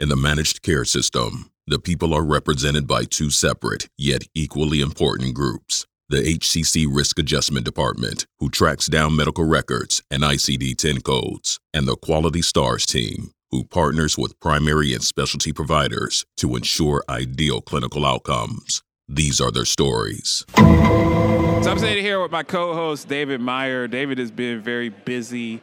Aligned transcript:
In 0.00 0.08
the 0.08 0.16
managed 0.16 0.62
care 0.62 0.86
system, 0.86 1.50
the 1.66 1.78
people 1.78 2.14
are 2.14 2.24
represented 2.24 2.86
by 2.86 3.04
two 3.04 3.28
separate, 3.28 3.90
yet 3.98 4.22
equally 4.34 4.80
important 4.80 5.34
groups 5.34 5.86
the 6.08 6.22
HCC 6.22 6.86
Risk 6.90 7.18
Adjustment 7.18 7.64
Department, 7.66 8.26
who 8.38 8.48
tracks 8.48 8.86
down 8.86 9.14
medical 9.14 9.44
records 9.44 10.02
and 10.10 10.22
ICD 10.22 10.76
10 10.76 11.02
codes, 11.02 11.60
and 11.74 11.86
the 11.86 11.96
Quality 11.96 12.42
Stars 12.42 12.84
team, 12.84 13.30
who 13.50 13.62
partners 13.62 14.18
with 14.18 14.40
primary 14.40 14.92
and 14.92 15.04
specialty 15.04 15.52
providers 15.52 16.24
to 16.38 16.56
ensure 16.56 17.04
ideal 17.08 17.60
clinical 17.60 18.04
outcomes. 18.04 18.82
These 19.06 19.40
are 19.40 19.52
their 19.52 19.66
stories. 19.66 20.44
So 20.56 21.70
I'm 21.70 21.78
sitting 21.78 22.02
here 22.02 22.20
with 22.20 22.32
my 22.32 22.42
co-host 22.42 23.06
David 23.06 23.40
Meyer. 23.40 23.86
David 23.86 24.18
has 24.18 24.32
been 24.32 24.60
very 24.62 24.88
busy 24.88 25.60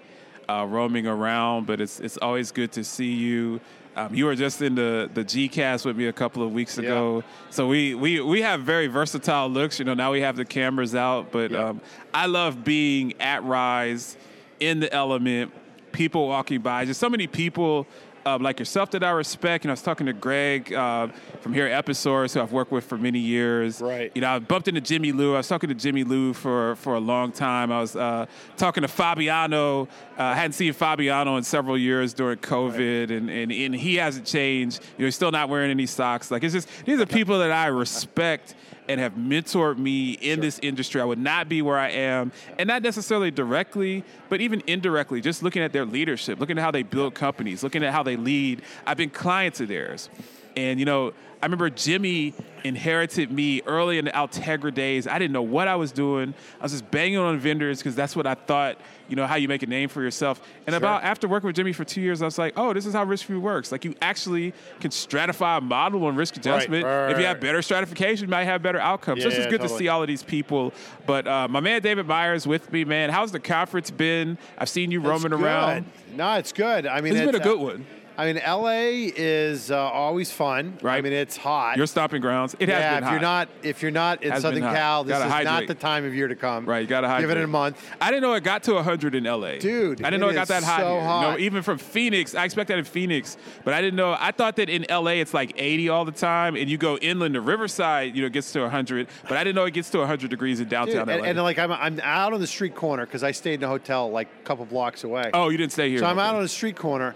uh, 0.50 0.66
roaming 0.68 1.08
around, 1.08 1.68
but 1.68 1.82
it's 1.82 2.00
it's 2.00 2.18
always 2.18 2.52
good 2.52 2.72
to 2.74 2.84
see 2.84 3.14
you. 3.14 3.60
Um, 3.96 4.14
you 4.14 4.26
were 4.26 4.36
just 4.36 4.62
in 4.62 4.76
the 4.76 5.10
the 5.14 5.24
G 5.24 5.50
cast 5.50 5.86
with 5.86 5.98
me 5.98 6.08
a 6.08 6.14
couple 6.14 6.44
of 6.44 6.54
weeks 6.54 6.78
ago, 6.78 7.18
yeah. 7.18 7.50
so 7.50 7.68
we, 7.68 7.96
we 7.96 8.22
we 8.22 8.42
have 8.42 8.62
very 8.62 8.88
versatile 8.88 9.50
looks. 9.50 9.80
You 9.80 9.86
know, 9.86 9.94
now 9.94 10.12
we 10.12 10.22
have 10.22 10.36
the 10.36 10.46
cameras 10.46 10.94
out, 10.94 11.32
but 11.32 11.52
yeah. 11.52 11.70
um, 11.70 11.82
I 12.14 12.28
love 12.28 12.64
being 12.64 13.20
at 13.20 13.44
Rise 13.44 14.18
in 14.60 14.80
the 14.80 14.92
element. 14.94 15.52
People 15.94 16.28
walking 16.28 16.62
by, 16.62 16.86
just 16.86 17.00
so 17.00 17.10
many 17.10 17.26
people 17.26 17.88
uh, 18.28 18.38
like 18.40 18.60
yourself 18.60 18.92
that 18.92 19.04
I 19.04 19.12
respect. 19.12 19.64
You 19.64 19.70
know, 19.70 19.72
I 19.72 19.74
was 19.74 19.82
talking 19.82 20.06
to 20.08 20.14
Greg 20.14 20.74
uh, 20.74 21.08
from 21.42 21.54
here 21.54 21.68
at 21.68 21.86
Episource, 21.86 22.34
who 22.34 22.42
I've 22.42 22.52
worked 22.52 22.72
with 22.72 22.84
for 22.84 22.98
many 22.98 23.20
years. 23.20 23.82
Right. 23.82 24.12
You 24.14 24.22
know, 24.22 24.30
I 24.30 24.40
bumped 24.40 24.68
into 24.68 24.82
Jimmy 24.82 25.12
Lou. 25.12 25.34
I 25.34 25.38
was 25.38 25.48
talking 25.48 25.70
to 25.70 25.76
Jimmy 25.76 26.04
Lou 26.04 26.34
for, 26.34 26.76
for 26.76 26.96
a 26.96 27.00
long 27.00 27.32
time. 27.32 27.72
I 27.72 27.80
was 27.80 27.96
uh, 27.96 28.26
talking 28.58 28.82
to 28.82 28.88
Fabiano. 28.88 29.84
Uh, 29.84 29.88
I 30.24 30.36
hadn't 30.36 30.54
seen 30.54 30.74
Fabiano 30.74 31.38
in 31.38 31.44
several 31.44 31.78
years 31.78 32.14
during 32.14 32.38
COVID, 32.40 33.10
right. 33.10 33.12
and, 33.12 33.30
and, 33.30 33.52
and 33.52 33.76
he 33.76 33.96
hasn't 33.96 34.26
changed. 34.26 34.82
You 34.98 35.04
know, 35.04 35.06
he's 35.06 35.16
still 35.16 35.32
not 35.32 35.48
wearing 35.50 35.72
any 35.72 35.86
socks. 35.86 36.30
Like, 36.30 36.44
it's 36.44 36.54
just, 36.54 36.68
these 36.86 37.00
are 37.00 37.06
people 37.06 37.40
that 37.40 37.52
I 37.52 37.68
respect 37.68 38.56
and 38.88 39.00
have 39.00 39.14
mentored 39.14 39.78
me 39.78 40.12
in 40.12 40.36
sure. 40.36 40.42
this 40.42 40.60
industry, 40.60 41.02
I 41.02 41.06
would 41.06 41.20
not 41.20 41.50
be 41.50 41.62
where 41.62 41.78
I 41.78 41.90
am. 41.90 42.32
And 42.58 42.68
not 42.68 42.82
necessarily 42.82 43.32
directly, 43.32 44.04
but 44.30 44.42
even 44.42 44.64
indirectly, 44.68 45.22
just 45.22 45.44
looking 45.44 45.62
at 45.62 45.74
their 45.74 45.86
leadership, 45.86 46.40
looking 46.40 46.58
at 46.58 46.64
how 46.64 46.72
they 46.72 46.84
build 46.84 47.14
companies, 47.14 47.64
looking 47.64 47.84
at 47.84 47.94
how 47.94 48.04
they 48.04 48.16
lead. 48.16 48.62
I've 48.86 48.98
been 48.98 49.10
clients 49.10 49.60
of 49.60 49.68
theirs. 49.68 50.10
And, 50.58 50.80
you 50.80 50.86
know, 50.86 51.14
I 51.40 51.46
remember 51.46 51.70
Jimmy 51.70 52.34
inherited 52.64 53.32
me 53.32 53.62
early 53.68 54.00
in 54.00 54.06
the 54.06 54.12
Altegra 54.12 54.74
days. 54.74 55.06
I 55.06 55.20
didn't 55.20 55.32
know 55.32 55.44
what 55.44 55.68
I 55.68 55.76
was 55.76 55.92
doing. 55.92 56.34
I 56.60 56.64
was 56.64 56.72
just 56.72 56.90
banging 56.90 57.20
on 57.20 57.38
vendors 57.38 57.78
because 57.78 57.94
that's 57.94 58.16
what 58.16 58.26
I 58.26 58.34
thought, 58.34 58.82
you 59.08 59.16
know, 59.16 59.28
how 59.28 59.36
you 59.36 59.48
make 59.48 59.62
a 59.62 59.68
name 59.68 59.88
for 59.88 60.02
yourself. 60.02 60.42
And 60.66 60.74
sure. 60.74 60.78
about 60.78 61.04
after 61.04 61.28
working 61.28 61.46
with 61.46 61.56
Jimmy 61.56 61.74
for 61.74 61.86
two 61.86 62.02
years, 62.02 62.24
I 62.24 62.26
was 62.26 62.40
like, 62.40 62.54
oh, 62.58 62.74
this 62.74 62.88
is 62.88 62.94
how 62.94 63.04
risk 63.04 63.30
review 63.30 63.40
works. 63.40 63.72
Like 63.72 63.86
you 63.86 63.94
actually 64.02 64.52
can 64.80 64.90
stratify 64.90 65.60
a 65.60 65.62
model 65.62 66.04
on 66.06 66.16
risk 66.16 66.38
adjustment. 66.38 66.84
Right, 66.84 67.04
right, 67.04 67.12
if 67.12 67.20
you 67.20 67.26
have 67.26 67.40
better 67.40 67.62
stratification, 67.62 68.26
you 68.26 68.32
might 68.32 68.46
have 68.46 68.64
better 68.64 68.80
outcomes. 68.80 69.20
Yeah, 69.20 69.26
so 69.26 69.28
it's 69.28 69.38
just 69.38 69.50
good 69.50 69.62
totally. 69.62 69.78
to 69.78 69.84
see 69.84 69.88
all 69.90 70.02
of 70.02 70.08
these 70.08 70.24
people. 70.24 70.74
But 71.06 71.28
uh, 71.28 71.48
my 71.48 71.60
man 71.60 71.84
David 71.84 72.08
Meyer's 72.08 72.48
with 72.48 72.72
me, 72.72 72.84
man. 72.84 73.12
How's 73.12 73.32
the 73.32 73.40
conference 73.40 73.92
been? 73.92 74.40
I've 74.58 74.70
seen 74.70 74.90
you 74.90 75.02
roaming 75.02 75.30
good. 75.30 75.42
around. 75.42 75.86
No, 76.16 76.34
it's 76.34 76.52
good. 76.52 76.88
I 76.88 77.02
mean, 77.02 77.14
it's, 77.14 77.22
it's 77.22 77.32
been 77.32 77.42
a 77.42 77.44
good 77.44 77.60
one. 77.60 77.86
I 78.18 78.34
mean, 78.34 78.42
LA 78.44 79.12
is 79.16 79.70
uh, 79.70 79.78
always 79.78 80.32
fun. 80.32 80.80
Right. 80.82 80.98
I 80.98 81.02
mean, 81.02 81.14
it's 81.14 81.38
hot. 81.38 81.78
Your 81.78 81.86
stopping 81.86 82.20
grounds. 82.20 82.56
It 82.60 82.68
has 82.70 82.80
yeah, 82.80 83.00
been 83.00 83.04
if 83.04 83.12
you're 83.12 83.22
not 83.22 83.50
if 83.62 83.82
you're 83.84 83.92
not 83.92 84.24
in 84.24 84.32
has 84.32 84.42
Southern 84.42 84.64
Cal, 84.64 85.04
this 85.04 85.16
is 85.16 85.24
hydrate. 85.24 85.46
not 85.46 85.68
the 85.68 85.76
time 85.76 86.04
of 86.04 86.16
year 86.16 86.28
to 86.28 86.36
come. 86.36 86.66
Right. 86.66 86.80
You 86.80 86.88
gotta 86.88 87.08
hydrate. 87.08 87.30
Give 87.30 87.38
it 87.38 87.44
a 87.44 87.48
month. 87.48 87.80
I 88.02 88.10
didn't 88.10 88.24
know 88.24 88.34
it 88.34 88.44
got 88.44 88.64
to 88.64 88.74
100 88.74 89.14
in 89.14 89.26
LA. 89.26 89.58
Dude, 89.60 90.04
I 90.04 90.10
didn't 90.10 90.22
know 90.22 90.30
it 90.30 90.34
got 90.34 90.48
that 90.48 90.64
hot. 90.64 90.80
So 90.80 90.94
here. 90.94 91.02
hot. 91.04 91.22
No, 91.22 91.38
even 91.38 91.62
from 91.62 91.78
Phoenix, 91.78 92.34
I 92.34 92.46
expect 92.46 92.70
that 92.70 92.80
in 92.80 92.86
Phoenix, 92.86 93.38
but 93.64 93.76
I 93.76 93.82
didn't 93.82 93.98
know. 93.98 94.16
I 94.20 94.32
thought 94.32 94.56
that 94.56 94.70
in 94.70 94.88
LA 94.90 95.12
it's 95.12 95.36
like 95.36 95.54
80 95.56 95.90
all 95.90 96.04
the 96.04 96.12
time, 96.12 96.56
and 96.56 96.68
you 96.68 96.78
go 96.80 96.98
inland 96.98 97.36
to 97.36 97.42
Riverside, 97.42 98.16
you 98.16 98.24
know, 98.24 98.28
it 98.28 98.34
gets 98.34 98.52
to 98.54 98.62
100. 98.62 99.08
But 99.30 99.34
I 99.34 99.44
didn't 99.44 99.56
know 99.56 99.66
it 99.66 99.76
gets 99.76 99.92
to 99.92 100.00
100 100.00 100.32
degrees 100.32 100.60
in 100.60 100.68
downtown 100.68 101.08
and, 101.08 101.22
LA. 101.22 101.28
And, 101.28 101.38
like 101.44 101.60
I'm, 101.60 101.72
I'm 101.72 102.00
out 102.00 102.34
on 102.34 102.42
the 102.42 102.48
street 102.48 102.74
corner 102.74 103.06
because 103.06 103.24
I 103.24 103.32
stayed 103.32 103.56
in 103.56 103.64
a 103.64 103.68
hotel 103.68 104.10
like 104.10 104.28
a 104.42 104.44
couple 104.44 104.66
blocks 104.66 105.04
away. 105.04 105.30
Oh, 105.36 105.50
you 105.50 105.58
didn't 105.58 105.74
stay 105.74 105.90
here. 105.90 106.00
So 106.00 106.08
I'm 106.08 106.18
okay. 106.18 106.28
out 106.28 106.36
on 106.36 106.42
the 106.42 106.50
street 106.50 106.76
corner 106.76 107.14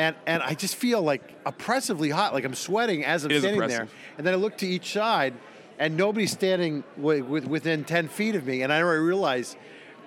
and 0.00 0.16
and 0.26 0.42
I 0.42 0.54
just 0.54 0.76
feel 0.76 1.02
like 1.02 1.22
oppressively 1.44 2.08
hot, 2.08 2.32
like 2.32 2.44
I'm 2.44 2.54
sweating 2.54 3.04
as 3.04 3.24
I'm 3.24 3.30
standing 3.30 3.54
oppressive. 3.54 3.78
there. 3.78 3.88
And 4.16 4.26
then 4.26 4.32
I 4.32 4.36
look 4.38 4.56
to 4.58 4.66
each 4.66 4.92
side, 4.92 5.34
and 5.78 5.94
nobody's 5.96 6.32
standing 6.32 6.84
w- 6.96 7.22
w- 7.22 7.46
within 7.46 7.84
ten 7.84 8.08
feet 8.08 8.34
of 8.34 8.46
me, 8.46 8.62
and 8.62 8.72
I 8.72 8.78
realize 8.80 9.56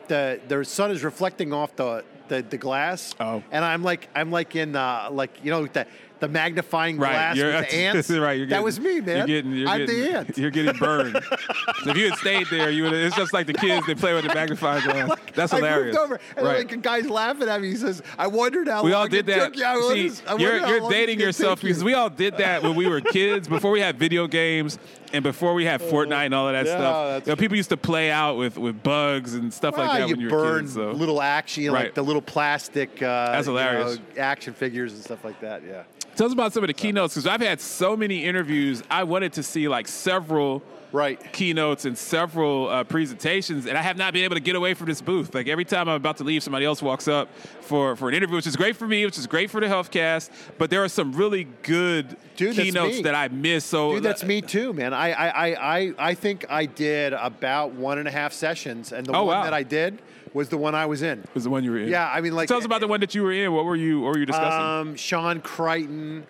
the 0.08 0.40
the 0.48 0.66
sun 0.66 0.90
is 0.90 1.04
reflecting 1.04 1.54
off 1.54 1.76
the 1.76 2.04
the, 2.28 2.42
the 2.42 2.58
glass. 2.58 3.14
Oh. 3.20 3.44
And 3.52 3.64
I'm 3.64 3.84
like 3.84 4.10
I'm 4.16 4.32
like 4.32 4.56
in 4.56 4.76
uh, 4.76 5.10
like 5.12 5.44
you 5.44 5.52
know 5.52 5.66
the 5.68 5.86
the 6.24 6.30
magnifying 6.30 6.98
right. 6.98 7.12
glass 7.12 7.36
you're, 7.36 7.52
with 7.52 7.70
the 7.70 7.76
ants. 7.76 8.10
right. 8.10 8.18
You're 8.38 8.46
getting, 8.46 8.50
that 8.50 8.64
was 8.64 8.80
me, 8.80 9.02
man. 9.02 9.18
You're 9.18 9.28
getting, 9.28 9.52
you're 9.52 9.68
I'm 9.68 9.86
getting, 9.86 10.00
the 10.02 10.12
ant. 10.18 10.38
You're 10.38 10.52
getting 10.52 10.78
burned. 10.78 11.18
if 11.86 11.98
you 11.98 12.10
had 12.10 12.18
stayed 12.20 12.48
there, 12.50 12.70
you 12.70 12.84
would. 12.84 12.94
It's 12.94 13.16
just 13.18 13.34
like 13.34 13.46
the 13.46 13.54
kids 13.54 13.86
that 13.88 13.98
play 13.98 14.14
with 14.14 14.26
the 14.26 14.34
magnifying 14.34 14.84
glass. 14.90 15.10
like, 15.10 15.36
That's 15.36 15.52
I 15.52 15.58
hilarious. 15.58 15.96
moved 15.98 16.06
over, 16.06 16.20
and 16.38 16.46
right. 16.48 16.58
like 16.60 16.72
a 16.72 16.78
guy's 16.78 17.10
laughing 17.10 17.50
at 17.50 17.60
me. 17.62 17.72
He 17.72 17.76
says, 17.76 18.02
"I 18.18 18.28
wondered 18.28 18.70
how 18.70 18.84
we 18.84 18.94
long 18.94 19.02
all 19.02 19.08
did 19.10 19.26
that. 19.26 19.54
took 19.54 19.58
you. 19.58 20.10
See, 20.12 20.24
you're, 20.38 20.66
you're 20.66 20.90
dating 20.90 21.20
yourself 21.20 21.60
took 21.60 21.64
you." 21.64 21.70
because 21.72 21.84
we 21.84 21.94
all 21.94 22.10
did 22.10 22.38
that 22.38 22.64
when 22.64 22.76
we 22.76 22.88
were 22.88 23.02
kids. 23.02 23.50
Before 23.50 23.72
we 23.72 23.82
had 23.82 24.00
video 24.00 24.26
games 24.28 24.80
and 25.14 25.22
before 25.24 25.54
we 25.54 25.64
had 25.64 25.80
Fortnite 25.80 26.26
and 26.26 26.34
all 26.34 26.48
of 26.48 26.54
that 26.54 26.66
Yeah, 26.66 26.78
stuff. 26.78 27.28
You 27.28 27.32
know, 27.32 27.36
people 27.36 27.56
used 27.56 27.70
to 27.70 27.78
play 27.78 28.10
out 28.10 28.36
with, 28.36 28.58
with 28.58 28.82
bugs 28.82 29.36
and 29.36 29.54
stuff 29.54 29.78
Well, 29.78 29.86
like 29.88 30.00
that 30.00 30.10
you 30.10 30.16
when 30.16 30.22
you 30.22 30.30
were 30.36 30.60
kids. 30.60 30.74
So. 30.74 30.92
little 30.92 31.22
action, 31.22 31.66
like 31.68 31.74
Right. 31.74 31.96
the 31.96 32.02
little 32.14 32.22
plastic. 32.22 33.02
Uh, 33.02 33.32
That's 33.32 33.48
you 33.48 33.54
know, 33.54 33.60
hilarious. 33.60 34.00
action 34.18 34.54
figures 34.54 34.94
and 34.94 35.02
stuff 35.04 35.24
like 35.26 35.40
that. 35.42 35.64
Yeah. 35.68 35.84
Tell 36.16 36.28
us 36.28 36.34
about 36.34 36.54
some 36.54 36.64
of 36.64 36.68
the 36.68 36.74
keynotes 36.76 37.16
because 37.16 37.26
I've 37.26 37.42
had 37.42 37.60
so 37.60 37.98
many 37.98 38.24
interviews. 38.24 38.84
I 38.90 39.04
wanted 39.04 39.34
to 39.34 39.44
see 39.44 39.68
like 39.68 39.88
several 39.88 40.62
Right. 40.92 41.20
keynotes 41.34 41.86
and 41.86 41.98
several 41.98 42.70
uh, 42.70 42.84
presentations, 42.84 43.66
and 43.66 43.76
I 43.76 43.82
have 43.82 43.98
not 43.98 44.14
been 44.14 44.26
able 44.26 44.36
to 44.36 44.40
get 44.40 44.56
away 44.56 44.76
from 44.76 44.86
this 44.90 45.02
booth. 45.02 45.34
Like 45.34 45.48
every 45.48 45.66
time 45.66 45.90
I'm 45.90 45.96
about 45.96 46.18
to 46.18 46.24
leave, 46.24 46.44
somebody 46.44 46.66
else 46.66 46.84
walks 46.84 47.08
up 47.08 47.30
for, 47.62 47.96
for 47.96 48.10
an 48.10 48.14
interview, 48.14 48.36
which 48.36 48.46
is 48.46 48.56
great 48.56 48.76
for 48.76 48.88
me, 48.88 49.04
which 49.04 49.18
is 49.18 49.26
great 49.26 49.50
for 49.50 49.60
the 49.60 49.66
HealthCast. 49.66 50.30
But 50.60 50.70
there 50.70 50.84
are 50.84 50.88
some 50.88 51.12
really 51.14 51.46
good 51.64 52.16
Dude, 52.36 52.56
keynotes 52.56 53.02
that 53.02 53.16
I 53.16 53.28
missed. 53.30 53.70
So 53.72 53.94
Dude, 53.96 54.04
that's 54.04 54.24
me 54.24 54.40
too, 54.44 54.72
man. 54.72 54.94
I, 54.94 55.14
I, 55.14 55.28
I, 55.48 55.78
I, 55.80 55.94
I 55.98 56.14
think 56.14 56.46
I 56.48 56.68
did 56.68 57.14
about 57.14 57.72
one 57.74 57.98
and 57.98 58.08
a 58.08 58.12
half 58.12 58.32
sessions, 58.32 58.92
and 58.92 59.04
the 59.08 59.14
Oh, 59.16 59.24
one 59.24 59.38
wow. 59.38 59.44
that 59.46 59.54
I 59.56 59.64
did 59.64 59.98
was 60.34 60.50
the 60.50 60.58
one 60.58 60.76
I 60.76 60.86
was 60.86 61.02
in. 61.02 61.24
was 61.34 61.44
the 61.44 61.50
one 61.50 61.64
you 61.64 61.72
were 61.72 61.80
in. 61.80 61.90
Yeah, 61.90 62.10
I 62.12 62.22
mean, 62.22 62.34
like, 62.34 62.48
tell 62.48 62.58
us 62.58 62.66
about 62.66 62.82
the 62.82 62.88
one 62.88 63.00
that 63.02 63.14
you 63.14 63.24
were 63.24 63.32
in. 63.32 63.52
What 63.54 63.66
were 63.66 63.76
you? 63.76 64.02
What 64.02 64.14
were 64.14 64.18
you 64.20 64.26
discussing? 64.26 64.90
Um, 64.92 64.96
Sean 64.96 65.42
Creighton. 65.42 66.26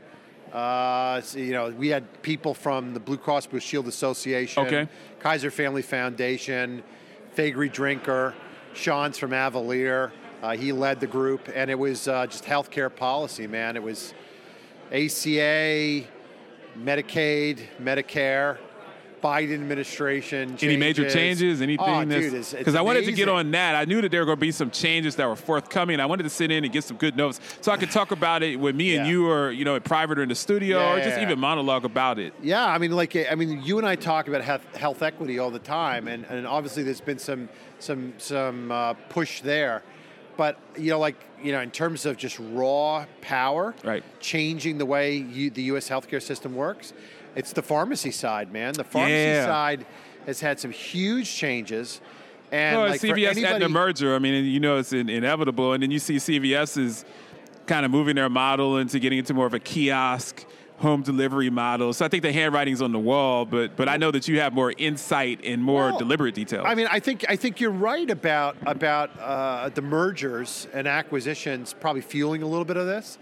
Uh, 0.52 1.20
so, 1.22 1.40
you 1.40 1.52
know, 1.52 1.70
we 1.72 1.88
had 1.88 2.22
people 2.22 2.54
from 2.54 2.94
the 2.94 3.00
Blue 3.00 3.18
Cross 3.18 3.48
Blue 3.48 3.60
Shield 3.60 3.88
Association, 3.88 4.64
Okay. 4.68 4.88
Kaiser 5.20 5.50
Family 5.50 5.82
Foundation, 5.82 6.84
Faegre 7.36 7.72
Drinker, 7.72 8.36
Sean's 8.76 9.18
from 9.18 9.32
Avalere. 9.32 10.12
Uh, 10.44 10.56
he 10.56 10.72
led 10.72 11.00
the 11.00 11.08
group, 11.08 11.50
and 11.56 11.72
it 11.72 11.80
was 11.80 12.08
uh, 12.08 12.28
just 12.28 12.44
healthcare 12.44 12.94
policy, 12.94 13.48
man. 13.48 13.76
It 13.76 13.82
was 13.82 14.14
ACA, 14.92 16.04
Medicaid, 16.78 17.60
Medicare, 17.82 18.58
Biden 19.24 19.54
administration. 19.54 20.58
Any 20.62 20.76
major 20.76 21.10
changes? 21.10 21.62
Anything? 21.62 21.86
Oh, 21.88 22.02
it's 22.02 22.54
Because 22.54 22.76
I 22.76 22.82
wanted 22.82 23.06
to 23.06 23.12
get 23.14 23.30
on 23.30 23.52
that. 23.52 23.76
I 23.76 23.86
knew 23.86 24.02
that 24.02 24.12
there 24.12 24.20
were 24.22 24.26
going 24.26 24.38
to 24.38 24.42
be 24.42 24.52
some 24.52 24.70
changes 24.70 25.16
that 25.16 25.28
were 25.28 25.36
forthcoming. 25.36 26.00
I 26.00 26.06
wanted 26.06 26.24
to 26.24 26.30
sit 26.30 26.52
in 26.52 26.64
and 26.64 26.74
get 26.74 26.84
some 26.84 26.98
good 26.98 27.16
notes 27.16 27.40
so 27.62 27.72
I 27.72 27.78
could 27.78 27.90
talk 27.92 28.12
about 28.12 28.44
it 28.44 28.60
with 28.60 28.76
me 28.76 28.96
and 28.98 29.08
you, 29.08 29.30
or 29.30 29.52
you 29.52 29.64
know, 29.64 29.76
in 29.76 29.82
private 29.82 30.20
or 30.20 30.24
in 30.24 30.30
the 30.30 30.36
studio, 30.36 30.92
or 30.92 30.98
just 30.98 31.18
Yeah. 31.18 31.24
even 31.24 31.40
monologue 31.40 31.86
about 31.86 32.20
it. 32.20 32.34
Yeah, 32.42 32.66
I 32.66 32.78
mean, 32.78 32.92
like, 32.92 33.16
I 33.16 33.36
mean, 33.36 33.62
you 33.64 33.78
and 33.78 33.88
I 33.88 33.96
talk 33.96 34.28
about 34.28 34.42
health, 34.42 34.76
health 34.76 35.02
equity 35.02 35.40
all 35.40 35.52
the 35.52 35.60
time, 35.60 36.08
and, 36.08 36.26
and 36.26 36.46
obviously 36.46 36.84
there's 36.84 37.02
been 37.02 37.20
some 37.20 37.48
some 37.80 38.14
some 38.18 38.72
uh, 38.72 38.94
push 39.10 39.42
there, 39.42 39.84
but 40.38 40.58
you 40.78 40.90
know, 40.92 41.00
like, 41.00 41.16
you 41.42 41.52
know, 41.52 41.60
in 41.62 41.72
terms 41.72 42.06
of 42.06 42.18
just 42.18 42.40
raw 42.40 43.06
power, 43.22 43.74
Right. 43.84 44.04
changing 44.20 44.78
the 44.78 44.86
way 44.86 45.16
you, 45.16 45.50
the 45.50 45.64
U.S. 45.64 45.90
healthcare 45.90 46.22
system 46.22 46.56
works, 46.56 46.94
it's 47.36 47.54
the 47.54 47.62
pharmacy 47.62 48.12
side, 48.12 48.52
man. 48.52 48.74
The 48.74 48.84
pharmacy 48.84 49.14
Yeah. 49.14 49.46
side 49.46 49.86
has 50.26 50.40
had 50.40 50.60
some 50.60 50.72
huge 50.72 51.34
changes, 51.34 52.02
and 52.52 52.78
Well, 52.78 52.90
like 52.90 53.02
CVS 53.02 53.30
had 53.36 53.38
anybody, 53.38 53.66
the 53.66 53.70
merger. 53.70 54.16
I 54.16 54.20
mean, 54.20 54.46
you 54.46 54.60
know, 54.60 54.78
it's 54.78 54.94
in, 54.94 55.10
inevitable. 55.10 55.74
And 55.74 55.84
then 55.84 55.92
you 55.92 56.00
see 56.00 56.18
CVS 56.18 56.78
is 56.78 57.06
kind 57.66 57.86
of 57.86 57.92
moving 57.92 58.16
their 58.16 58.30
model 58.30 58.78
into 58.78 59.00
getting 59.00 59.20
into 59.20 59.34
more 59.34 59.46
of 59.48 59.54
a 59.54 59.60
kiosk 59.60 60.46
home 60.78 61.02
delivery 61.02 61.50
model. 61.50 61.94
So 61.94 62.04
I 62.06 62.10
think 62.10 62.24
the 62.24 62.32
handwriting's 62.34 62.82
on 62.82 62.92
the 62.92 63.00
wall, 63.00 63.46
but 63.46 63.76
but 63.76 63.88
I 63.88 63.98
know 63.98 64.12
that 64.12 64.28
you 64.28 64.40
have 64.40 64.54
more 64.54 64.74
insight 64.78 65.40
and 65.44 65.64
more 65.64 65.90
Well, 65.90 65.98
deliberate 65.98 66.36
details. 66.36 66.66
I 66.68 66.76
mean, 66.76 66.88
I 66.92 67.00
think 67.00 67.26
I 67.30 67.36
think 67.36 67.60
you're 67.62 67.72
right 67.72 68.10
about 68.10 68.58
about 68.66 69.12
uh, 69.20 69.70
the 69.70 69.82
mergers 69.82 70.68
and 70.74 70.88
acquisitions 70.88 71.74
probably 71.74 72.02
fueling 72.02 72.44
a 72.44 72.48
little 72.48 72.66
bit 72.66 72.78
of 72.78 72.86
this. 72.86 73.18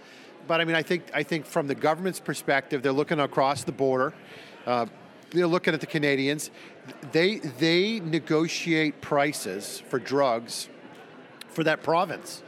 But 0.48 0.62
I 0.62 0.66
mean, 0.66 0.76
I 0.76 0.84
think 0.84 1.04
I 1.14 1.24
think 1.24 1.46
from 1.46 1.68
the 1.68 1.76
government's 1.76 2.20
perspective, 2.20 2.82
they're 2.82 2.92
looking 2.92 3.20
across 3.20 3.64
the 3.64 3.72
border. 3.72 4.14
Uh, 4.66 4.86
they're 5.32 5.48
looking 5.48 5.74
at 5.74 5.82
the 5.82 5.88
Canadians. 5.88 6.52
They 7.12 7.38
they 7.38 8.00
negotiate 8.00 9.02
prices 9.02 9.82
for 9.90 10.00
drugs 10.00 10.70
for 11.50 11.64
that 11.64 11.84
province. 11.84 12.44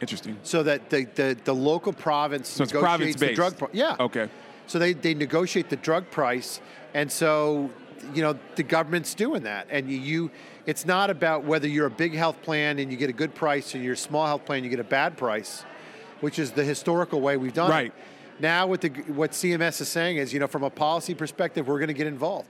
Interesting. 0.00 0.38
so 0.42 0.62
that 0.62 0.88
the, 0.88 1.04
the, 1.14 1.36
the 1.44 1.54
local 1.54 1.92
province 1.92 2.48
So 2.48 2.64
negotiates 2.64 3.20
the 3.20 3.34
drug 3.34 3.58
price. 3.58 3.70
Yeah. 3.74 3.96
Okay. 4.00 4.28
So 4.66 4.78
they, 4.78 4.92
they 4.92 5.14
negotiate 5.14 5.68
the 5.68 5.76
drug 5.76 6.10
price, 6.10 6.60
and 6.94 7.10
so 7.10 7.70
you 8.14 8.22
know 8.22 8.38
the 8.54 8.62
government's 8.62 9.14
doing 9.14 9.42
that, 9.42 9.66
and 9.68 9.90
you, 9.90 9.98
you 9.98 10.30
it's 10.64 10.86
not 10.86 11.10
about 11.10 11.44
whether 11.44 11.66
you're 11.66 11.86
a 11.86 11.90
big 11.90 12.14
health 12.14 12.40
plan 12.42 12.78
and 12.78 12.90
you 12.90 12.96
get 12.96 13.10
a 13.10 13.14
good 13.14 13.34
price, 13.34 13.74
or 13.74 13.78
you're 13.78 13.94
a 13.94 13.96
small 13.96 14.26
health 14.26 14.44
plan 14.44 14.58
and 14.58 14.64
you 14.64 14.70
get 14.70 14.80
a 14.80 14.84
bad 14.84 15.16
price, 15.16 15.64
which 16.20 16.38
is 16.38 16.52
the 16.52 16.64
historical 16.64 17.20
way 17.20 17.36
we've 17.36 17.54
done 17.54 17.70
Right. 17.70 17.86
it. 17.86 17.92
Right. 17.92 18.40
Now, 18.40 18.66
what 18.66 18.80
the 18.80 18.88
what 19.08 19.32
CMS 19.32 19.80
is 19.80 19.88
saying 19.88 20.16
is, 20.16 20.32
you 20.32 20.40
know, 20.40 20.46
from 20.46 20.62
a 20.62 20.70
policy 20.70 21.14
perspective, 21.14 21.68
we're 21.68 21.78
going 21.78 21.88
to 21.88 21.94
get 21.94 22.06
involved. 22.06 22.48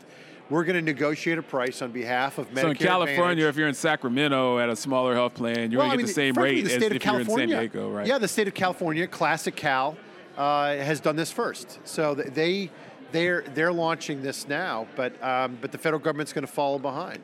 We're 0.49 0.65
going 0.65 0.77
to 0.77 0.83
negotiate 0.83 1.39
a 1.39 1.43
price 1.43 1.81
on 1.83 1.93
behalf 1.93 2.39
of 2.39 2.49
Medicare. 2.51 2.61
So 2.63 2.71
in 2.71 2.77
California, 2.77 3.23
Advantage. 3.23 3.45
if 3.45 3.57
you're 3.57 3.69
in 3.69 3.75
Sacramento 3.75 4.59
at 4.59 4.69
a 4.69 4.75
smaller 4.77 5.15
health 5.15 5.35
plan, 5.35 5.71
you're 5.71 5.79
Well, 5.79 5.89
going 5.89 5.91
I 5.91 5.93
to 5.93 5.97
mean, 5.99 6.07
get 6.07 6.09
the 6.09 6.13
same 6.13 6.35
rate 6.35 6.65
the 6.65 6.71
as 6.71 6.73
if 6.73 6.77
of 6.77 6.83
you're 6.83 6.93
in 6.95 7.01
San 7.01 7.13
California- 7.13 7.57
Diego, 7.61 7.91
right? 7.91 8.07
Yeah, 8.07 8.19
the 8.19 8.29
state 8.29 8.49
of 8.49 8.55
California, 8.55 9.07
Classic 9.07 9.55
Cal, 9.55 9.97
uh, 10.37 10.75
has 10.77 11.01
done 11.01 11.17
this 11.17 11.31
first. 11.33 11.79
So 11.85 12.15
they 12.15 12.71
they're 13.13 13.43
they're 13.55 13.73
launching 13.73 14.23
this 14.23 14.47
now, 14.49 14.87
but 14.97 15.21
um, 15.23 15.59
but 15.61 15.73
the 15.73 15.79
federal 15.79 16.01
government's 16.01 16.33
going 16.33 16.47
to 16.47 16.53
follow 16.53 16.79
behind. 16.79 17.21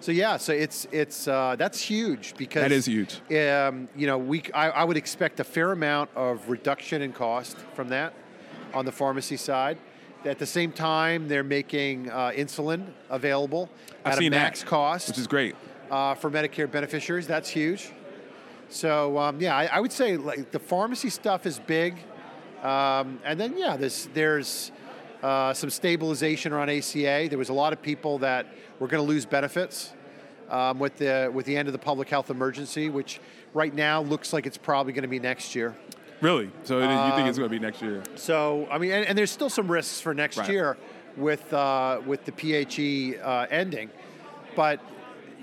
So 0.00 0.12
yeah, 0.12 0.36
so 0.36 0.52
it's 0.52 0.86
it's 0.92 1.26
uh, 1.26 1.56
that's 1.58 1.80
huge 1.80 2.34
because 2.36 2.62
That 2.62 2.72
is 2.72 2.86
huge. 2.86 3.20
Um, 3.30 3.88
you 3.96 4.06
know, 4.06 4.16
we 4.16 4.42
I, 4.54 4.70
I 4.70 4.84
would 4.84 4.96
expect 4.96 5.40
a 5.40 5.44
fair 5.44 5.72
amount 5.72 6.10
of 6.14 6.48
reduction 6.48 7.02
in 7.02 7.12
cost 7.12 7.56
from 7.74 7.88
that 7.88 8.14
on 8.72 8.84
the 8.84 8.92
pharmacy 8.92 9.36
side. 9.36 9.76
At 10.24 10.38
the 10.38 10.46
same 10.46 10.72
time, 10.72 11.26
they're 11.28 11.44
making 11.44 12.10
uh, 12.10 12.30
insulin 12.30 12.86
available 13.10 13.70
I've 14.04 14.14
at 14.14 14.18
a 14.18 14.22
that, 14.24 14.30
max 14.30 14.62
cost 14.64 15.08
which 15.08 15.18
is 15.18 15.26
great. 15.26 15.56
uh, 15.90 16.14
for 16.14 16.30
Medicare 16.30 16.70
beneficiaries. 16.70 17.26
That's 17.26 17.48
huge. 17.48 17.90
So 18.68 19.18
um, 19.18 19.40
yeah, 19.40 19.56
I, 19.56 19.64
I 19.66 19.80
would 19.80 19.92
say 19.92 20.16
like 20.16 20.52
the 20.52 20.58
pharmacy 20.60 21.10
stuff 21.10 21.44
is 21.46 21.58
big, 21.58 21.96
um, 22.62 23.18
and 23.24 23.40
then 23.40 23.56
yeah, 23.56 23.76
there's 23.76 24.08
there's 24.14 24.70
uh, 25.22 25.52
some 25.54 25.70
stabilization 25.70 26.52
around 26.52 26.70
ACA. 26.70 27.26
There 27.28 27.38
was 27.38 27.48
a 27.48 27.52
lot 27.54 27.72
of 27.72 27.82
people 27.82 28.18
that 28.18 28.46
were 28.78 28.86
going 28.88 29.02
to 29.02 29.08
lose 29.08 29.26
benefits 29.26 29.92
um, 30.50 30.78
with 30.78 30.96
the 30.98 31.30
with 31.32 31.46
the 31.46 31.56
end 31.56 31.68
of 31.68 31.72
the 31.72 31.78
public 31.78 32.08
health 32.08 32.30
emergency, 32.30 32.88
which 32.88 33.20
right 33.54 33.74
now 33.74 34.00
looks 34.02 34.32
like 34.32 34.46
it's 34.46 34.58
probably 34.58 34.92
going 34.92 35.02
to 35.02 35.08
be 35.08 35.18
next 35.18 35.54
year. 35.54 35.76
Really? 36.20 36.50
So 36.64 36.78
you 36.80 36.86
think 36.86 36.92
Um, 37.00 37.28
it's 37.28 37.38
going 37.38 37.48
to 37.50 37.56
be 37.56 37.64
next 37.64 37.80
year? 37.82 38.02
So 38.16 38.66
I 38.70 38.78
mean, 38.78 38.90
and, 38.92 39.06
and 39.06 39.16
there's 39.18 39.30
still 39.30 39.50
some 39.50 39.70
risks 39.70 40.00
for 40.00 40.14
next 40.14 40.36
Right. 40.38 40.48
year 40.50 40.76
with 41.16 41.52
uh, 41.52 42.00
with 42.06 42.24
the 42.24 42.32
PHE 42.32 43.18
uh, 43.22 43.46
ending, 43.50 43.90
but 44.56 44.80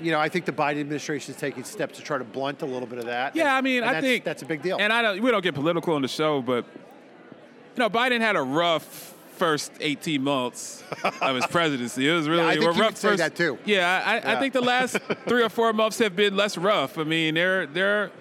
you 0.01 0.11
know 0.11 0.19
I 0.19 0.27
think 0.29 0.45
the 0.45 0.51
Biden 0.51 0.79
administration 0.81 1.33
is 1.33 1.39
taking 1.39 1.63
steps 1.63 1.97
to 1.97 2.03
try 2.03 2.17
to 2.17 2.23
blunt 2.25 2.61
a 2.61 2.65
little 2.65 2.87
bit 2.87 2.99
of 2.99 3.05
that. 3.05 3.35
Yeah, 3.35 3.43
And- 3.43 3.51
I 3.51 3.61
mean, 3.61 3.83
I 3.83 4.01
think 4.01 4.23
that's 4.23 4.41
a 4.41 4.45
big 4.45 4.61
deal. 4.61 4.77
And 4.79 4.91
I 4.91 5.01
don't, 5.01 5.21
we 5.21 5.31
don't 5.31 5.43
get 5.43 5.55
political 5.55 5.93
on 5.95 6.01
the 6.01 6.07
show, 6.07 6.41
but 6.41 6.65
you 6.65 7.79
know, 7.79 7.89
Biden 7.89 8.19
had 8.21 8.35
a 8.35 8.41
rough 8.41 9.14
first 9.35 9.71
18 9.79 10.23
months 10.23 10.83
of 11.21 11.35
his 11.35 11.45
presidency. 11.47 12.09
It 12.09 12.13
was 12.13 12.27
really 12.27 12.43
I 12.43 12.51
think 12.55 12.61
a 12.61 12.73
you 12.73 12.81
rough 12.81 12.89
could 12.89 12.97
say 12.97 13.07
first- 13.09 13.17
that 13.19 13.35
too. 13.35 13.57
Yeah, 13.65 14.01
I, 14.05 14.33
I 14.35 14.39
think 14.39 14.53
the 14.53 14.61
last 14.61 14.97
three 15.27 15.43
or 15.43 15.49
four 15.49 15.73
months 15.73 15.99
have 15.99 16.15
been 16.15 16.35
less 16.35 16.57
rough. 16.57 16.97
I 16.97 17.03
mean, 17.03 17.35
they're 17.35 17.65
they're. 17.67 18.11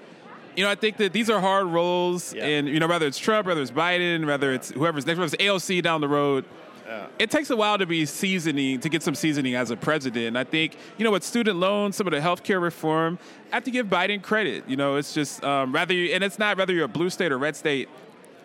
You 0.56 0.62
know, 0.62 0.70
I 0.70 0.76
think 0.76 0.98
that 0.98 1.12
these 1.12 1.28
are 1.30 1.40
hard 1.40 1.66
roles, 1.66 2.32
Yeah. 2.32 2.44
and 2.46 2.68
you 2.68 2.78
know, 2.78 2.86
whether 2.86 3.06
it's 3.08 3.18
Trump, 3.18 3.48
whether 3.48 3.60
it's 3.60 3.72
Biden, 3.72 4.24
whether 4.24 4.52
it's 4.52 4.70
whoever's 4.70 5.04
next, 5.04 5.18
whether 5.18 5.34
it's 5.34 5.42
AOC 5.42 5.82
down 5.82 6.00
the 6.00 6.06
road, 6.06 6.44
it 7.18 7.28
takes 7.28 7.50
a 7.50 7.56
while 7.56 7.76
to 7.76 7.86
be 7.86 8.06
seasoning 8.06 8.78
to 8.78 8.88
get 8.88 9.02
some 9.02 9.16
seasoning 9.16 9.56
as 9.56 9.72
a 9.72 9.76
president. 9.76 10.36
I 10.36 10.44
think 10.44 10.76
you 10.96 11.04
know 11.04 11.10
with 11.10 11.24
student 11.24 11.58
loans, 11.58 11.96
some 11.96 12.06
of 12.06 12.12
the 12.12 12.20
healthcare 12.20 12.62
reform, 12.62 13.18
I 13.50 13.56
have 13.56 13.64
to 13.64 13.72
give 13.72 13.88
Biden 13.88 14.22
credit. 14.22 14.68
You 14.68 14.76
know, 14.76 14.94
it's 14.94 15.12
just 15.12 15.42
um, 15.42 15.72
rather 15.72 15.92
you, 15.92 16.14
and 16.14 16.22
it's 16.22 16.38
not 16.38 16.56
whether 16.56 16.72
you're 16.72 16.84
a 16.84 16.88
blue 16.88 17.10
state 17.10 17.32
or 17.32 17.38
red 17.38 17.56
state. 17.56 17.88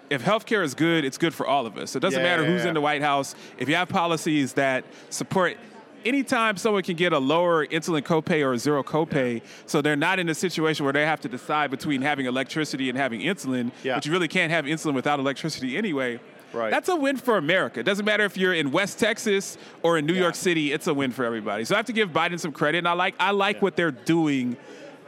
If 0.09 0.23
healthcare 0.23 0.63
is 0.63 0.73
good, 0.73 1.05
it's 1.05 1.17
good 1.17 1.33
for 1.33 1.45
all 1.45 1.65
of 1.65 1.77
us. 1.77 1.95
It 1.95 1.99
doesn't 1.99 2.19
Yeah, 2.19 2.25
matter 2.25 2.43
yeah, 2.43 2.49
who's 2.49 2.63
yeah. 2.63 2.69
in 2.69 2.73
the 2.73 2.81
White 2.81 3.01
House. 3.01 3.35
If 3.57 3.69
you 3.69 3.75
have 3.75 3.89
policies 3.89 4.53
that 4.53 4.83
support. 5.09 5.57
Anytime 6.05 6.55
someone 6.55 6.81
can 6.83 6.95
get 6.95 7.11
a 7.11 7.19
lower 7.19 7.65
insulin 7.67 8.01
copay 8.03 8.41
or 8.41 8.53
a 8.53 8.57
zero 8.57 8.83
copay, 8.83 9.41
so 9.65 9.81
they're 9.81 9.97
not 9.97 10.17
in 10.17 10.29
a 10.29 10.33
situation 10.33 10.85
where 10.85 10.93
they 10.93 11.05
have 11.05 11.19
to 11.19 11.27
decide 11.27 11.69
between 11.69 12.01
having 12.01 12.25
electricity 12.25 12.87
and 12.87 12.97
having 12.97 13.19
insulin, 13.19 13.71
Yeah. 13.83 13.95
but 13.95 14.05
you 14.05 14.11
really 14.13 14.29
can't 14.29 14.49
have 14.49 14.63
insulin 14.63 14.93
without 14.93 15.19
electricity 15.19 15.75
anyway. 15.77 16.21
Right. 16.53 16.71
That's 16.71 16.87
a 16.87 16.95
win 16.95 17.17
for 17.17 17.37
America. 17.37 17.81
It 17.81 17.83
doesn't 17.83 18.05
matter 18.05 18.23
if 18.23 18.37
you're 18.37 18.53
in 18.53 18.71
West 18.71 18.97
Texas 18.97 19.57
or 19.83 19.97
in 19.97 20.05
New 20.05 20.13
Yeah. 20.13 20.21
York 20.21 20.35
City. 20.35 20.71
It's 20.71 20.87
a 20.87 20.93
win 20.93 21.11
for 21.11 21.25
everybody. 21.25 21.65
So 21.65 21.75
I 21.75 21.79
have 21.79 21.85
to 21.87 21.93
give 21.93 22.11
Biden 22.13 22.39
some 22.39 22.53
credit, 22.53 22.77
and 22.77 22.87
I 22.87 22.93
like 22.93 23.15
I 23.19 23.31
like 23.31 23.61
what 23.61 23.75
they're 23.75 23.91
doing. 23.91 24.55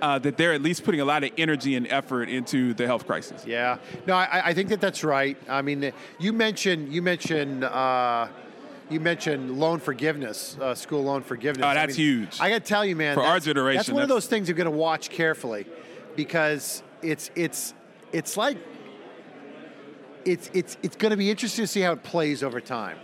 Uh, 0.01 0.17
that 0.17 0.35
they're 0.35 0.53
at 0.53 0.63
least 0.63 0.83
putting 0.83 0.99
a 0.99 1.05
lot 1.05 1.23
of 1.23 1.29
energy 1.37 1.75
and 1.75 1.87
effort 1.91 2.27
into 2.27 2.73
the 2.73 2.87
health 2.87 3.05
crisis. 3.05 3.45
yeah, 3.45 3.77
no, 4.07 4.15
I, 4.15 4.47
I 4.47 4.53
think 4.55 4.69
that 4.69 4.81
that's 4.81 5.03
right. 5.03 5.37
I 5.47 5.61
mean, 5.61 5.93
you 6.19 6.33
mentioned 6.33 6.91
you 6.91 7.01
mentioned. 7.01 7.63
Uh, 7.63 8.27
you 8.89 8.99
mentioned 8.99 9.57
loan 9.57 9.79
forgiveness, 9.79 10.57
uh, 10.59 10.75
school 10.75 11.03
loan 11.03 11.21
forgiveness. 11.21 11.63
Oh, 11.63 11.69
I 11.69 11.73
that's 11.75 11.97
mean, 11.97 12.07
huge. 12.07 12.41
I 12.41 12.49
got 12.49 12.63
to 12.63 12.67
tell 12.67 12.83
you, 12.83 12.95
man. 12.95 13.13
For 13.15 13.21
our 13.21 13.27
that's- 13.27 13.45
generation, 13.45 13.77
that's 13.77 13.89
one 13.89 14.03
of 14.03 14.09
those 14.09 14.27
things 14.27 14.49
you're 14.49 14.57
going 14.57 14.65
to 14.65 14.71
watch 14.71 15.09
carefully, 15.09 15.65
because 16.17 16.83
it's 17.01 17.31
it's 17.35 17.73
it's 18.11 18.35
like 18.35 18.57
it's 20.25 20.49
it's 20.53 20.77
it's 20.83 20.95
going 20.95 21.11
to 21.11 21.17
be 21.17 21.29
interesting 21.29 21.63
to 21.63 21.67
see 21.67 21.81
how 21.81 21.93
it 21.93 22.03
plays 22.03 22.43
over 22.43 22.59
time. 22.59 22.97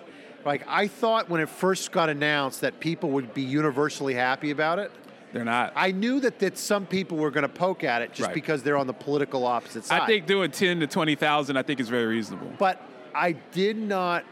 Like 0.45 0.63
I 0.67 0.87
thought 0.87 1.29
when 1.29 1.41
it 1.41 1.49
first 1.49 1.91
got 1.91 2.09
announced 2.09 2.61
that 2.61 2.79
people 2.79 3.09
would 3.11 3.33
be 3.33 3.41
universally 3.43 4.13
happy 4.13 4.51
about 4.51 4.79
it. 4.79 4.91
They're 5.37 5.45
not. 5.45 5.73
I 5.75 5.91
knew 5.91 6.19
that, 6.21 6.39
that 6.39 6.57
some 6.57 6.85
people 6.85 7.17
were 7.17 7.31
going 7.31 7.43
to 7.43 7.49
poke 7.49 7.83
at 7.83 8.01
it 8.01 8.11
just 8.13 8.27
Right. 8.27 8.33
because 8.33 8.63
they're 8.63 8.77
on 8.77 8.87
the 8.87 8.93
political 8.93 9.45
opposite 9.45 9.85
side. 9.85 10.01
I 10.01 10.05
think 10.05 10.25
doing 10.25 10.51
ten 10.51 10.79
to 10.81 10.87
twenty 10.87 11.15
thousand, 11.15 11.57
I 11.57 11.63
think 11.63 11.79
is 11.79 11.89
very 11.89 12.05
reasonable. 12.07 12.51
but 12.57 12.81
I 13.15 13.31
did 13.31 13.77
not 13.77 14.25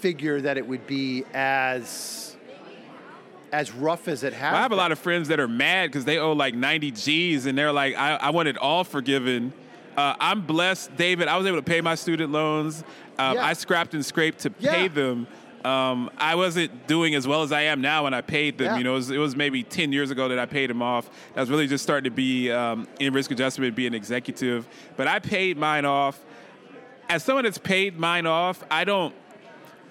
figure 0.00 0.40
that 0.40 0.56
it 0.58 0.66
would 0.66 0.86
be 0.86 1.24
as 1.32 2.36
as 3.52 3.70
rough 3.70 4.08
as 4.08 4.24
it 4.24 4.32
has. 4.32 4.54
I 4.54 4.62
have 4.62 4.72
a 4.72 4.76
lot 4.76 4.92
of 4.92 4.98
friends 4.98 5.28
that 5.28 5.38
are 5.38 5.46
mad 5.48 5.90
because 5.90 6.06
they 6.06 6.16
owe 6.18 6.32
like 6.32 6.54
90 6.54 6.90
G's 6.92 7.44
and 7.46 7.56
they're 7.58 7.70
like, 7.72 7.94
I, 7.96 8.16
I 8.16 8.30
want 8.30 8.48
it 8.48 8.56
all 8.56 8.82
forgiven. 8.82 9.52
Uh, 9.94 10.14
I'm 10.18 10.40
blessed, 10.40 10.96
David. 10.96 11.28
I 11.28 11.36
was 11.36 11.46
able 11.46 11.58
to 11.58 11.62
pay 11.62 11.82
my 11.82 11.94
student 11.94 12.32
loans. 12.32 12.82
Um, 13.18 13.34
Yeah. 13.36 13.44
I 13.44 13.52
scrapped 13.52 13.92
and 13.92 14.02
scraped 14.04 14.38
to 14.40 14.54
Yeah. 14.58 14.72
pay 14.72 14.88
them. 14.88 15.26
Um, 15.64 16.10
I 16.18 16.34
wasn't 16.34 16.86
doing 16.86 17.14
as 17.14 17.26
well 17.26 17.42
as 17.42 17.52
I 17.52 17.62
am 17.62 17.80
now 17.80 18.04
when 18.04 18.14
I 18.14 18.20
paid 18.20 18.58
them. 18.58 18.66
Yeah. 18.66 18.78
You 18.78 18.84
know, 18.84 18.92
it 18.92 18.96
was, 18.96 19.10
it 19.10 19.18
was 19.18 19.36
maybe 19.36 19.62
10 19.62 19.92
years 19.92 20.10
ago 20.10 20.28
that 20.28 20.38
I 20.38 20.46
paid 20.46 20.70
them 20.70 20.82
off. 20.82 21.08
I 21.36 21.40
was 21.40 21.50
really 21.50 21.66
just 21.66 21.84
starting 21.84 22.10
to 22.10 22.14
be 22.14 22.50
um, 22.50 22.88
in 22.98 23.12
risk 23.12 23.30
adjustment, 23.30 23.74
be 23.76 23.86
an 23.86 23.94
executive. 23.94 24.68
But 24.96 25.06
I 25.08 25.18
paid 25.18 25.56
mine 25.56 25.84
off. 25.84 26.20
As 27.08 27.22
someone 27.22 27.44
that's 27.44 27.58
paid 27.58 27.98
mine 27.98 28.26
off, 28.26 28.64
I 28.70 28.84
don't 28.84 29.14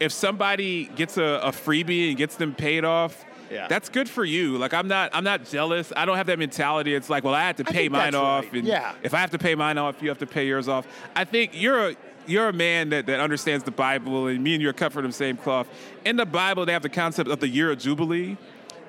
if 0.01 0.11
somebody 0.11 0.85
gets 0.95 1.17
a, 1.17 1.39
a 1.43 1.51
freebie 1.51 2.09
and 2.09 2.17
gets 2.17 2.35
them 2.35 2.55
paid 2.55 2.83
off, 2.83 3.23
Yeah. 3.51 3.67
that's 3.67 3.89
good 3.89 4.09
for 4.09 4.23
you. 4.23 4.57
Like 4.57 4.73
I'm 4.73 4.87
not 4.87 5.11
I'm 5.13 5.23
not 5.23 5.45
jealous. 5.45 5.91
I 5.95 6.05
don't 6.05 6.17
have 6.17 6.27
that 6.27 6.39
mentality. 6.39 6.93
It's 6.95 7.09
like, 7.09 7.23
well, 7.23 7.33
I 7.33 7.41
had 7.41 7.57
to 7.57 7.63
pay 7.63 7.89
mine 7.89 8.15
off, 8.15 8.45
right. 8.45 8.53
and 8.53 8.67
Yeah. 8.67 8.93
if 9.03 9.13
I 9.13 9.19
have 9.19 9.31
to 9.31 9.37
pay 9.39 9.55
mine 9.55 9.77
off, 9.77 10.01
you 10.01 10.09
have 10.09 10.19
to 10.19 10.27
pay 10.27 10.47
yours 10.47 10.67
off. 10.67 10.87
I 11.15 11.25
think 11.25 11.51
you're 11.53 11.89
a 11.89 11.95
you're 12.27 12.47
a 12.49 12.53
man 12.53 12.89
that, 12.89 13.07
that 13.07 13.19
understands 13.19 13.63
the 13.63 13.71
Bible, 13.71 14.27
and 14.27 14.43
me 14.43 14.53
and 14.53 14.61
you 14.61 14.69
are 14.69 14.73
cut 14.73 14.93
from 14.93 15.05
the 15.05 15.11
same 15.11 15.37
cloth. 15.37 15.67
In 16.05 16.15
the 16.17 16.25
Bible, 16.25 16.65
they 16.67 16.71
have 16.73 16.83
the 16.83 16.89
concept 16.89 17.29
of 17.29 17.39
the 17.39 17.47
year 17.47 17.71
of 17.71 17.79
jubilee. 17.79 18.37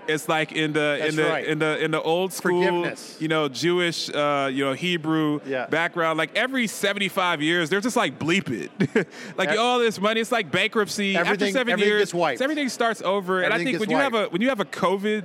It's 0.09 0.29
like 0.29 0.53
in 0.53 0.73
the 0.73 0.97
That's 0.99 1.11
in 1.11 1.17
the 1.17 1.23
right. 1.29 1.47
in 1.47 1.59
the 1.61 1.85
in 1.85 1.91
the 1.93 2.03
old 2.03 2.33
school, 2.33 2.87
you 3.21 3.29
know, 3.29 3.49
Jewish, 3.49 4.11
uh, 4.11 4.51
you 4.53 4.65
know, 4.65 4.73
Hebrew 4.73 5.41
Yeah. 5.47 5.67
background. 5.67 6.19
Like 6.19 6.37
every 6.37 6.67
seventy 6.67 7.09
five 7.09 7.41
years, 7.41 7.71
they're 7.71 7.81
just 7.81 7.97
like 7.97 8.19
bleep 8.19 8.51
it. 8.51 9.07
like 9.39 9.51
Ev- 9.51 9.59
all 9.59 9.79
this 9.79 10.01
money, 10.01 10.21
it's 10.21 10.33
like 10.33 10.51
bankruptcy. 10.51 11.17
After 11.17 11.47
seven 11.51 11.73
everything 11.73 11.89
years, 11.89 12.01
gets 12.03 12.15
wiped. 12.15 12.41
everything 12.43 12.69
starts 12.69 13.01
over. 13.03 13.43
and 13.43 13.55
I 13.55 13.63
think 13.63 13.79
when 13.79 13.91
you 13.91 13.97
have 13.97 14.15
a 14.15 14.27
when 14.27 14.43
you 14.43 14.49
have 14.49 14.61
a 14.61 14.65
COVID, 14.65 15.25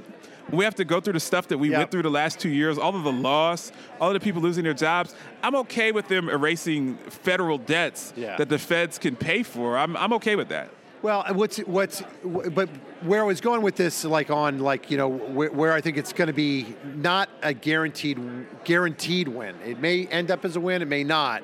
we 0.51 0.63
have 0.63 0.75
to 0.75 0.85
go 0.85 1.01
through 1.01 1.13
the 1.13 1.19
stuff 1.19 1.47
that 1.49 1.57
we 1.57 1.69
Yep. 1.71 1.77
went 1.77 1.91
through 1.91 2.03
the 2.03 2.09
last 2.11 2.39
two 2.39 2.49
years, 2.49 2.77
all 2.77 2.95
of 2.95 3.03
the 3.03 3.11
loss, 3.11 3.71
all 3.99 4.09
of 4.09 4.13
the 4.13 4.19
people 4.19 4.41
losing 4.41 4.63
their 4.63 4.73
jobs. 4.73 5.13
I'm 5.43 5.55
okay 5.55 5.91
with 5.91 6.07
them 6.07 6.29
erasing 6.29 6.97
federal 7.09 7.57
debts 7.57 8.13
Yeah. 8.15 8.37
that 8.37 8.47
the 8.47 8.57
feds 8.59 8.97
can 8.97 9.15
pay 9.15 9.43
for. 9.43 9.77
I'm 9.77 9.97
I'm 9.97 10.13
okay 10.13 10.35
with 10.35 10.49
that. 10.49 10.69
Well, 11.07 11.23
uh, 11.25 11.33
what's 11.33 11.59
what's 11.59 12.03
but 12.25 12.67
where 13.03 13.21
I 13.21 13.25
was 13.25 13.39
going 13.39 13.61
with 13.61 13.77
this, 13.77 14.03
like 14.03 14.29
on 14.29 14.59
like 14.59 14.91
you 14.91 14.97
know 14.97 15.07
where, 15.07 15.49
where 15.49 15.71
I 15.71 15.79
think 15.79 15.95
it's 15.95 16.11
going 16.11 16.27
to 16.27 16.33
be 16.33 16.75
not 16.83 17.29
a 17.41 17.53
guaranteed 17.53 18.19
guaranteed 18.65 19.29
win. 19.29 19.55
It 19.65 19.79
may 19.79 20.05
end 20.07 20.31
up 20.31 20.43
as 20.43 20.57
a 20.57 20.59
win, 20.59 20.81
it 20.81 20.89
may 20.89 21.05
not, 21.05 21.43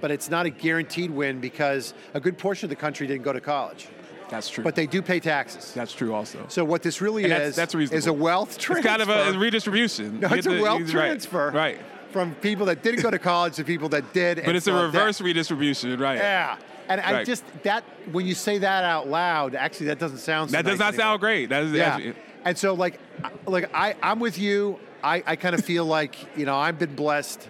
but 0.00 0.12
it's 0.12 0.30
not 0.30 0.46
a 0.46 0.50
guaranteed 0.50 1.10
win 1.10 1.40
because 1.40 1.92
a 2.14 2.20
good 2.20 2.38
portion 2.38 2.66
of 2.66 2.70
the 2.70 2.76
country 2.76 3.08
didn't 3.08 3.24
go 3.24 3.32
to 3.32 3.40
college, 3.40 3.88
That's 4.30 4.48
true. 4.48 4.62
but 4.62 4.76
they 4.76 4.86
do 4.86 5.02
pay 5.02 5.18
taxes. 5.18 5.72
that's 5.74 5.92
true 5.92 6.14
also. 6.14 6.44
So 6.46 6.64
what 6.64 6.82
this 6.84 7.00
really 7.00 7.24
And 7.24 7.32
is 7.32 7.56
that's 7.56 7.74
is 7.74 8.06
a 8.06 8.12
wealth 8.12 8.54
it's 8.54 8.62
transfer. 8.62 8.88
kind 8.88 9.02
of 9.02 9.08
a, 9.08 9.36
redistribution. 9.36 10.20
no, 10.20 10.28
it's 10.28 10.46
a 10.46 10.50
the- 10.50 10.62
wealth 10.62 10.82
right, 10.82 10.90
transfer 10.90 11.50
Right. 11.50 11.80
from 12.12 12.36
people 12.36 12.66
that 12.66 12.84
didn't 12.84 13.02
go 13.02 13.10
to 13.10 13.18
college 13.18 13.56
to 13.56 13.64
people 13.64 13.88
that 13.88 14.12
did. 14.12 14.40
But 14.44 14.54
it's 14.54 14.68
a 14.68 14.72
reverse 14.72 15.20
redistribution, 15.20 15.98
right? 15.98 16.18
Yeah, 16.18 16.58
and 16.88 17.00
I 17.00 17.24
just 17.24 17.44
that 17.62 17.84
when 18.12 18.26
you 18.26 18.34
say 18.34 18.58
that 18.58 18.84
out 18.84 19.08
loud, 19.08 19.54
actually 19.54 19.86
that 19.86 19.98
doesn't 19.98 20.18
sound. 20.18 20.50
So 20.50 20.56
That 20.56 20.64
does 20.64 20.78
not 20.78 20.88
anymore. 20.88 21.04
sound 21.04 21.20
great. 21.20 21.48
That 21.48 21.62
is 21.64 21.72
Yeah. 21.72 21.94
actually- 21.96 22.14
And 22.44 22.58
so 22.58 22.74
like 22.74 22.98
like 23.46 23.70
I, 23.74 23.94
I'm 24.02 24.20
with 24.20 24.38
you. 24.38 24.78
I, 25.02 25.22
I 25.26 25.36
kind 25.36 25.54
of 25.54 25.62
feel 25.64 25.84
like, 25.84 26.16
you 26.36 26.46
know, 26.46 26.56
I've 26.56 26.78
been 26.78 26.94
blessed. 26.94 27.48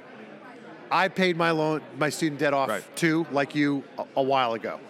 I 0.90 1.08
paid 1.08 1.36
my 1.36 1.50
loan, 1.52 1.82
my 1.98 2.08
student 2.10 2.40
debt 2.40 2.52
off 2.52 2.68
Right. 2.68 2.96
too, 2.96 3.26
like 3.32 3.54
you 3.54 3.84
a, 3.98 4.04
a 4.16 4.22
while 4.22 4.54
ago. 4.54 4.80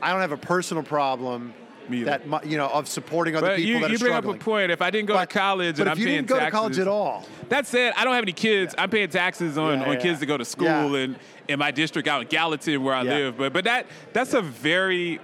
I 0.00 0.10
don't 0.12 0.20
have 0.20 0.32
a 0.32 0.36
personal 0.38 0.82
problem 0.82 1.54
either. 1.92 2.04
that 2.06 2.46
you 2.46 2.56
know 2.56 2.68
of 2.68 2.88
supporting 2.88 3.36
other 3.36 3.48
But 3.48 3.56
people 3.56 3.68
you, 3.74 3.80
that 3.80 3.90
you 3.90 3.96
are 3.96 3.98
bring 3.98 4.12
struggling. 4.12 4.34
up 4.36 4.40
a 4.40 4.44
point. 4.44 4.70
If 4.70 4.80
I 4.82 4.90
didn't 4.90 5.08
go 5.08 5.14
But- 5.14 5.28
to 5.30 5.38
college 5.38 5.76
but 5.76 5.82
and 5.82 5.88
if 5.88 5.92
I'm 5.92 5.98
you 6.00 6.06
paying 6.06 6.16
didn't 6.18 6.28
go 6.28 6.40
to 6.40 6.50
college 6.50 6.78
at 6.78 6.88
all, 6.88 7.26
That 7.50 7.66
said, 7.66 7.92
I 7.96 8.04
don't 8.04 8.14
have 8.14 8.24
any 8.24 8.32
kids. 8.32 8.74
I'm 8.78 8.88
paying 8.90 9.08
taxes 9.10 9.58
on, 9.58 9.80
Yeah, 9.80 9.86
on 9.86 9.92
yeah. 9.94 10.00
kids 10.00 10.20
to 10.20 10.26
go 10.26 10.36
to 10.38 10.44
school 10.44 10.66
Yeah. 10.66 10.96
and 11.04 11.16
in 11.48 11.58
my 11.58 11.70
district 11.70 12.08
out 12.08 12.22
in 12.22 12.28
Gallatin 12.28 12.82
where 12.82 12.94
I 12.94 13.02
Yeah. 13.02 13.14
live. 13.14 13.36
But 13.36 13.52
but 13.52 13.64
that 13.64 13.86
that's 14.14 14.32
a 14.34 14.40
very 14.40 15.20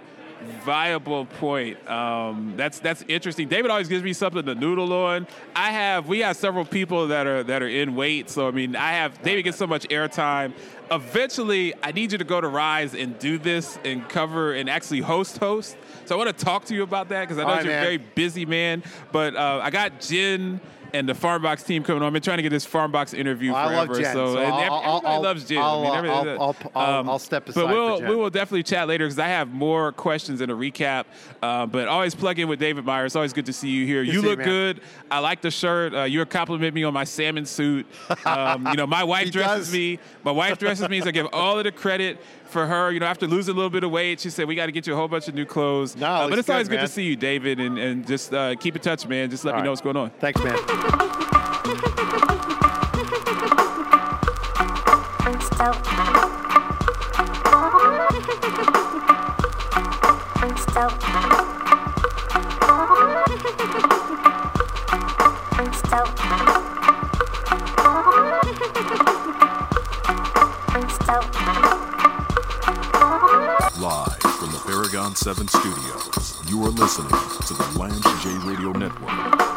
viable 0.65 1.27
point. 1.27 1.89
Um, 1.89 2.55
that's 2.57 2.79
that's 2.79 3.03
interesting. 3.09 3.49
David 3.49 3.71
always 3.71 3.89
gives 3.89 4.03
me 4.03 4.13
something 4.13 4.45
to 4.45 4.55
noodle 4.55 4.93
on. 4.93 5.27
I 5.55 5.71
have 5.71 6.09
we 6.09 6.21
have 6.21 6.37
several 6.37 6.65
people 6.65 7.09
that 7.09 7.27
are 7.27 7.43
that 7.45 7.63
are 7.63 7.69
in 7.69 7.95
weight. 7.95 8.31
So 8.31 8.49
I 8.49 8.51
mean 8.51 8.77
I 8.77 8.93
have 8.93 9.21
David 9.23 9.43
gets 9.43 9.59
so 9.59 9.67
much 9.67 9.89
airtime. 9.89 10.53
Eventually, 10.91 11.73
I 11.85 11.93
need 11.93 12.11
you 12.11 12.19
to 12.19 12.25
go 12.25 12.41
to 12.41 12.49
Rise 12.49 12.95
and 12.95 13.17
do 13.21 13.39
this 13.39 13.79
and 13.85 14.09
cover 14.09 14.55
and 14.55 14.69
actually 14.69 15.01
host 15.01 15.39
host. 15.39 15.77
So 16.07 16.17
I 16.17 16.19
want 16.19 16.37
to 16.37 16.45
talk 16.45 16.65
to 16.67 16.75
you 16.75 16.83
about 16.83 17.11
that 17.11 17.23
because 17.23 17.39
I 17.39 17.43
know 17.45 17.49
right, 17.51 17.65
you're 17.65 17.79
a 17.79 17.81
very 17.81 17.99
busy 17.99 18.45
man. 18.45 18.83
But 19.13 19.37
uh, 19.37 19.61
I 19.63 19.71
got 19.71 20.01
Jen 20.01 20.61
and 20.93 21.09
the 21.09 21.13
Farmbox 21.13 21.65
team 21.67 21.83
coming 21.83 22.03
on. 22.03 22.07
I've 22.09 22.13
been 22.13 22.23
trying 22.23 22.39
to 22.39 22.43
get 22.43 22.51
this 22.51 22.67
Farmbox 22.67 23.15
interview 23.17 23.53
I 23.53 23.65
love 23.75 23.87
forever. 23.89 24.03
Jen, 24.03 24.13
so, 24.15 24.35
so 24.35 24.39
and 24.41 24.53
I'll- 24.53 24.61
ev- 24.61 24.71
I'll- 24.73 24.81
everybody 24.97 25.07
I'll- 25.15 25.23
loves 25.23 25.45
Jen. 25.49 25.59
I'll, 25.59 25.87
I 25.93 26.03
mean, 26.03 26.11
I'll- 26.11 26.29
I'll- 26.41 26.57
I'll- 26.75 27.11
I'll 27.11 27.19
step 27.19 27.49
aside 27.49 27.61
But 27.63 27.69
for 27.69 27.75
we'll 27.75 28.01
we 28.11 28.17
will 28.17 28.31
definitely 28.31 28.63
chat 28.63 28.89
later 28.89 29.05
because 29.07 29.19
I 29.19 29.29
have 29.29 29.53
more 29.53 29.93
questions 29.93 30.41
and 30.41 30.51
a 30.51 30.55
recap. 30.55 31.05
Uh, 31.43 31.67
but 31.67 31.89
always 31.89 32.15
plug 32.15 32.39
in 32.39 32.49
with 32.49 32.59
David 32.61 32.85
Meyer. 32.85 33.07
It's 33.07 33.17
always 33.17 33.33
good 33.33 33.47
to 33.47 33.53
see 33.53 33.69
you 33.69 33.87
here. 33.87 34.05
Good 34.05 34.15
you 34.15 34.21
see 34.21 34.27
you, 34.29 34.37
look 34.37 34.45
good. 34.45 34.81
I 35.11 35.19
like 35.21 35.41
the 35.41 35.51
shirt. 35.51 35.95
Uh, 35.95 36.03
you 36.05 36.25
compliment 36.27 36.75
me 36.75 36.85
on 36.85 36.93
my 36.93 37.05
salmon 37.05 37.47
suit. 37.47 37.87
Um, 38.25 38.67
you 38.69 38.75
know, 38.75 38.87
my 38.87 39.05
wife 39.05 39.31
dresses 39.33 39.67
does. 39.69 39.73
me. 39.73 39.99
My 40.25 40.33
wife 40.33 40.59
dresses 40.59 40.89
me, 40.89 41.01
so 41.01 41.09
I 41.09 41.13
give 41.13 41.27
all 41.33 41.59
of 41.59 41.65
the 41.65 41.73
credit 41.73 42.19
for 42.47 42.67
her. 42.67 42.91
You 42.93 43.01
know, 43.01 43.07
after 43.07 43.27
losing 43.27 43.55
a 43.55 43.57
little 43.57 43.71
bit 43.71 43.85
of 43.85 43.91
weight, 43.91 44.21
she 44.21 44.29
said 44.31 44.47
we 44.47 44.55
got 44.55 44.67
to 44.67 44.73
get 44.73 44.87
you 44.87 44.93
a 44.93 44.97
whole 44.97 45.09
bunch 45.09 45.29
of 45.29 45.35
new 45.35 45.45
clothes. 45.47 45.97
No, 45.97 46.07
Uh, 46.07 46.29
but 46.29 46.39
it's 46.39 46.49
always 46.51 46.69
good, 46.69 46.77
good 46.77 46.87
to 46.87 46.89
see 46.89 47.05
you, 47.05 47.17
David, 47.17 47.59
and, 47.61 47.79
and 47.79 48.07
just 48.07 48.35
uh, 48.35 48.55
keep 48.57 48.77
in 48.77 48.83
touch, 48.83 49.07
man. 49.07 49.31
Just 49.31 49.45
let 49.45 49.55
All 49.55 49.61
me 49.61 49.65
know 49.65 49.71
what's 49.71 49.81
going 49.81 49.97
on. 49.97 50.11
Thanks, 50.21 50.43
man. 50.45 50.57
Live 73.79 74.23
from 74.39 74.53
the 74.53 74.63
Paragon 74.67 75.15
7 75.15 75.47
studios, 75.49 76.43
you 76.47 76.65
are 76.65 76.71
listening 76.71 77.09
to 77.47 77.55
the 77.55 77.79
Lance 77.79 78.23
J 78.23 78.37
Radio 78.49 78.73
Network. 78.73 79.50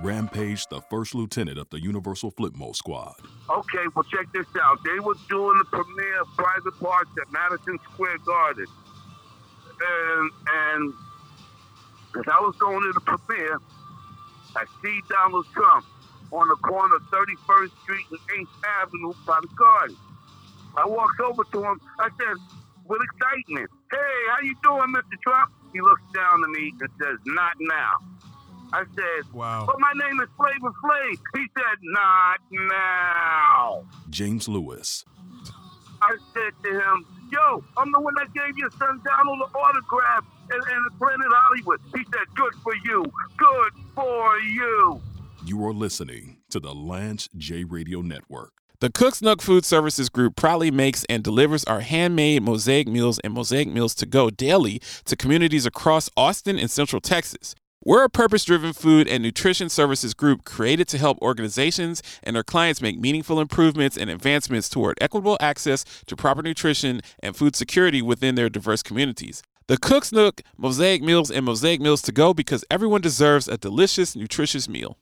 Rampage, 0.00 0.68
the 0.68 0.80
first 0.88 1.14
lieutenant 1.16 1.58
of 1.58 1.68
the 1.70 1.80
Universal 1.80 2.30
Flipmode 2.32 2.76
Squad. 2.76 3.16
Okay, 3.50 3.78
well, 3.96 4.04
check 4.04 4.30
this 4.32 4.46
out. 4.62 4.78
They 4.84 5.00
were 5.00 5.14
doing 5.28 5.58
the 5.58 5.64
premiere 5.64 6.20
of 6.20 6.28
Private 6.36 6.78
Parts 6.78 7.10
at 7.20 7.32
Madison 7.32 7.80
Square 7.92 8.18
Garden. 8.18 8.66
And, 9.80 10.30
and 10.46 10.94
as 12.16 12.24
I 12.30 12.40
was 12.40 12.54
going 12.58 12.80
to 12.82 12.92
the 12.92 13.00
premiere, 13.00 13.58
I 14.56 14.64
see 14.82 15.00
Donald 15.08 15.46
Trump 15.52 15.84
on 16.32 16.48
the 16.48 16.56
corner 16.56 16.96
of 16.96 17.02
31st 17.02 17.70
Street 17.82 18.06
and 18.10 18.46
8th 18.46 18.82
Avenue 18.82 19.12
by 19.26 19.38
the 19.42 19.48
garden. 19.56 19.96
I 20.76 20.86
walked 20.86 21.20
over 21.20 21.44
to 21.44 21.62
him. 21.62 21.80
I 22.00 22.08
said, 22.18 22.36
with 22.86 23.00
excitement, 23.02 23.70
hey, 23.90 24.14
how 24.30 24.40
you 24.42 24.54
doing, 24.62 24.92
Mr. 24.94 25.20
Trump? 25.22 25.52
He 25.72 25.80
looks 25.80 26.02
down 26.14 26.42
at 26.44 26.50
me 26.50 26.72
and 26.80 26.90
says, 27.00 27.18
not 27.26 27.52
now. 27.60 27.92
I 28.72 28.84
said, 28.96 29.32
Wow. 29.32 29.64
but 29.66 29.76
my 29.78 29.92
name 29.94 30.20
is 30.20 30.28
Flavor 30.36 30.72
Flav. 30.82 31.18
He 31.34 31.46
said, 31.56 31.78
not 31.82 32.38
now. 32.50 33.84
James 34.10 34.48
Lewis, 34.48 35.04
I 36.02 36.16
said 36.32 36.52
to 36.64 36.70
him, 36.80 37.06
yo, 37.30 37.62
I'm 37.76 37.92
the 37.92 38.00
one 38.00 38.14
that 38.16 38.32
gave 38.34 38.56
your 38.58 38.70
son 38.72 39.00
Donald 39.04 39.40
the 39.40 39.58
autograph 39.58 40.24
in, 40.52 40.56
in 40.56 40.98
Planet 40.98 41.26
Hollywood. 41.30 41.80
He 41.94 42.04
said, 42.04 42.26
good 42.34 42.54
for 42.62 42.74
you. 42.84 43.04
Good 43.36 43.72
for 43.94 44.38
you. 44.38 45.00
you 45.46 45.64
are 45.66 45.72
listening 45.72 46.38
to 46.50 46.60
the 46.60 46.74
Lance 46.74 47.28
J 47.36 47.64
Radio 47.64 48.00
Network. 48.00 48.52
The 48.80 48.90
Cook's 48.90 49.22
Nook 49.22 49.40
Food 49.40 49.64
Services 49.64 50.08
Group 50.08 50.36
proudly 50.36 50.70
makes 50.70 51.04
and 51.04 51.22
delivers 51.22 51.64
our 51.64 51.80
handmade 51.80 52.42
mosaic 52.42 52.86
meals 52.88 53.18
and 53.20 53.32
mosaic 53.32 53.68
meals 53.68 53.94
to 53.96 54.06
go 54.06 54.30
daily 54.30 54.82
to 55.06 55.16
communities 55.16 55.64
across 55.64 56.10
Austin 56.16 56.58
and 56.58 56.70
Central 56.70 57.00
Texas. 57.00 57.54
We're 57.86 58.04
a 58.04 58.10
purpose 58.10 58.44
driven 58.44 58.72
food 58.72 59.06
and 59.06 59.22
nutrition 59.22 59.68
services 59.68 60.14
group 60.14 60.44
created 60.44 60.88
to 60.88 60.98
help 60.98 61.18
organizations 61.20 62.02
and 62.22 62.34
their 62.34 62.42
clients 62.42 62.80
make 62.80 62.98
meaningful 62.98 63.40
improvements 63.40 63.96
and 63.96 64.08
advancements 64.08 64.70
toward 64.70 64.96
equitable 65.00 65.36
access 65.38 65.84
to 66.06 66.16
proper 66.16 66.42
nutrition 66.42 67.02
and 67.20 67.36
food 67.36 67.54
security 67.54 68.00
within 68.00 68.34
their 68.34 68.48
diverse 68.48 68.82
communities. 68.82 69.42
The 69.66 69.78
Cook's 69.78 70.12
Nook, 70.12 70.42
Mosaic 70.58 71.02
Meals, 71.02 71.30
and 71.30 71.46
Mosaic 71.46 71.80
Meals 71.80 72.02
to 72.02 72.12
Go 72.12 72.34
because 72.34 72.66
everyone 72.70 73.00
deserves 73.00 73.48
a 73.48 73.56
delicious, 73.56 74.14
nutritious 74.14 74.68
meal. 74.68 74.98